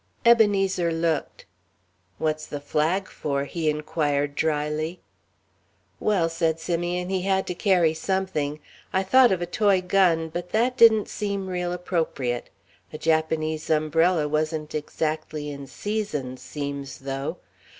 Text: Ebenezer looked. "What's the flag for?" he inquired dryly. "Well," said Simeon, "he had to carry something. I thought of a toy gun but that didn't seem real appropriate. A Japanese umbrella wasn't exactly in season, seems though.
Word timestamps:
Ebenezer 0.25 0.91
looked. 0.91 1.45
"What's 2.17 2.47
the 2.47 2.59
flag 2.59 3.07
for?" 3.07 3.45
he 3.45 3.69
inquired 3.69 4.33
dryly. 4.33 4.99
"Well," 5.99 6.27
said 6.27 6.59
Simeon, 6.59 7.09
"he 7.09 7.21
had 7.21 7.45
to 7.45 7.53
carry 7.53 7.93
something. 7.93 8.59
I 8.91 9.03
thought 9.03 9.31
of 9.31 9.43
a 9.43 9.45
toy 9.45 9.79
gun 9.79 10.29
but 10.29 10.49
that 10.53 10.75
didn't 10.75 11.07
seem 11.07 11.45
real 11.45 11.71
appropriate. 11.71 12.49
A 12.91 12.97
Japanese 12.97 13.69
umbrella 13.69 14.27
wasn't 14.27 14.73
exactly 14.73 15.51
in 15.51 15.67
season, 15.67 16.35
seems 16.37 16.97
though. 16.97 17.37